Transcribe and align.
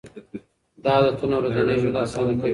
دا 0.83 0.89
عادتونه 0.97 1.35
ورځنی 1.37 1.75
ژوند 1.81 1.97
اسانه 2.03 2.33
کوي. 2.39 2.49